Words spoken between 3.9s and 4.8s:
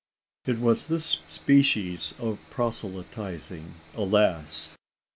alas!